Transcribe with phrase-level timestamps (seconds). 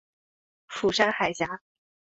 [0.67, 1.61] 釜山海峡。